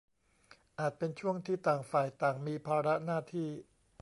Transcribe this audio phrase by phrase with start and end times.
[0.79, 3.49] อาจเป็นช่วงที่ต่างฝ่ายต่างมีภาระหน้าที่